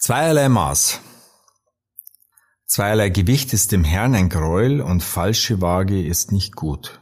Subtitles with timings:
[0.00, 1.00] Zweierlei Maß.
[2.66, 7.00] Zweierlei Gewicht ist dem Herrn ein Gräuel und falsche Waage ist nicht gut.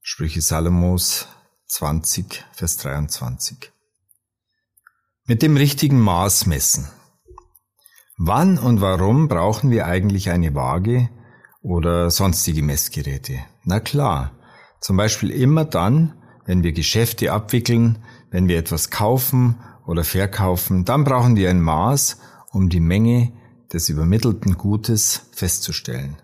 [0.00, 1.26] Sprüche Salomos
[1.66, 3.72] 20, Vers 23.
[5.26, 6.88] Mit dem richtigen Maß messen.
[8.16, 11.10] Wann und warum brauchen wir eigentlich eine Waage
[11.62, 13.40] oder sonstige Messgeräte?
[13.64, 14.30] Na klar,
[14.80, 21.04] zum Beispiel immer dann, wenn wir Geschäfte abwickeln, wenn wir etwas kaufen oder verkaufen, dann
[21.04, 22.18] brauchen wir ein Maß,
[22.52, 23.32] um die Menge
[23.72, 26.16] des übermittelten Gutes festzustellen.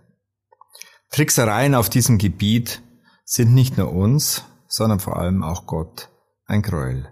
[1.10, 2.82] Tricksereien auf diesem Gebiet
[3.24, 6.08] sind nicht nur uns, sondern vor allem auch Gott
[6.46, 7.08] ein Gräuel.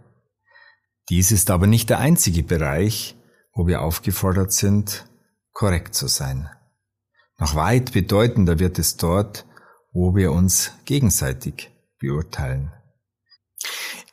[1.09, 3.17] Dies ist aber nicht der einzige Bereich,
[3.55, 5.07] wo wir aufgefordert sind,
[5.53, 6.49] korrekt zu sein.
[7.39, 9.47] Noch weit bedeutender wird es dort,
[9.93, 12.73] wo wir uns gegenseitig beurteilen.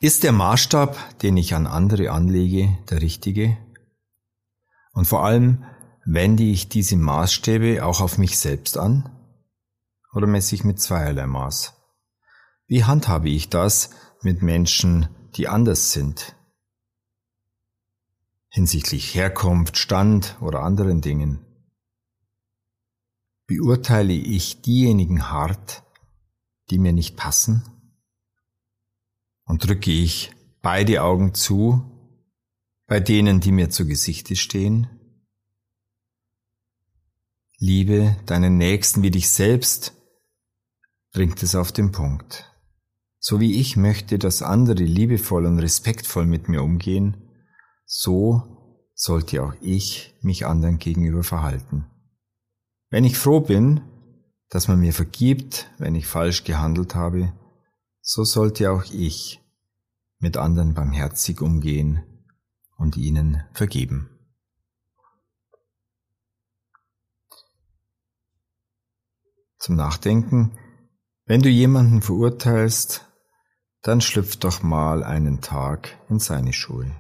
[0.01, 3.57] Ist der Maßstab, den ich an andere anlege, der richtige?
[4.91, 5.63] Und vor allem,
[6.05, 9.09] wende ich diese Maßstäbe auch auf mich selbst an?
[10.13, 11.73] Oder messe ich mit zweierlei Maß?
[12.67, 13.89] Wie handhabe ich das
[14.21, 16.35] mit Menschen, die anders sind?
[18.49, 21.45] Hinsichtlich Herkunft, Stand oder anderen Dingen.
[23.47, 25.83] Beurteile ich diejenigen hart,
[26.69, 27.74] die mir nicht passen?
[29.45, 31.91] Und drücke ich beide Augen zu
[32.87, 34.87] bei denen, die mir zu Gesichte stehen.
[37.57, 39.93] Liebe deinen Nächsten wie dich selbst
[41.11, 42.51] bringt es auf den Punkt.
[43.19, 47.31] So wie ich möchte, dass andere liebevoll und respektvoll mit mir umgehen,
[47.85, 48.43] so
[48.93, 51.87] sollte auch ich mich anderen gegenüber verhalten.
[52.89, 53.81] Wenn ich froh bin,
[54.49, 57.33] dass man mir vergibt, wenn ich falsch gehandelt habe,
[58.07, 59.41] so sollte auch ich
[60.19, 62.03] mit anderen barmherzig umgehen
[62.77, 64.11] und ihnen vergeben.
[69.57, 70.55] Zum Nachdenken,
[71.25, 73.11] wenn du jemanden verurteilst,
[73.81, 76.95] dann schlüpf doch mal einen Tag in seine Schuhe.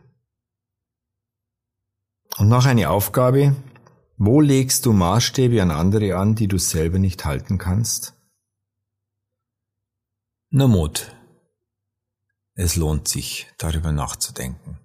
[2.37, 3.55] Und noch eine Aufgabe,
[4.17, 8.14] wo legst du Maßstäbe an andere an, die du selber nicht halten kannst?
[10.57, 11.11] Nur Mut.
[12.53, 14.79] Es lohnt sich, darüber nachzudenken.